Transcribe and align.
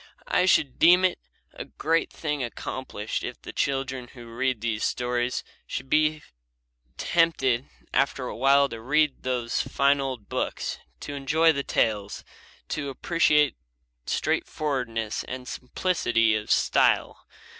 I 0.29 0.47
should 0.47 0.79
deem 0.79 1.05
it 1.05 1.19
a 1.53 1.63
great 1.65 2.11
thing 2.11 2.43
accomplished 2.43 3.23
if 3.23 3.39
the 3.39 3.53
children 3.53 4.07
who 4.07 4.33
read 4.35 4.59
these 4.61 4.83
stories 4.83 5.43
should 5.67 5.85
so 5.85 5.89
be 5.89 6.23
tempted 6.97 7.69
after 7.93 8.25
a 8.25 8.35
while 8.35 8.67
to 8.69 8.81
read 8.81 9.21
those 9.21 9.61
fine 9.61 10.01
old 10.01 10.27
books, 10.27 10.79
to 11.01 11.13
enjoy 11.13 11.51
the 11.51 11.61
tales, 11.61 12.23
to 12.69 12.89
appreciate 12.89 13.55
straightforwardness 14.07 15.23
and 15.25 15.47
simplicity 15.47 16.33
of 16.35 16.49
style. 16.49 17.27